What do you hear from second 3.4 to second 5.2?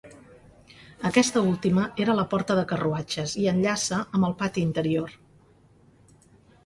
i enllaça amb el pati interior.